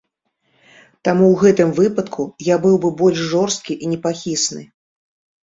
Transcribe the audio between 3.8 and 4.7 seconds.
і непахісны.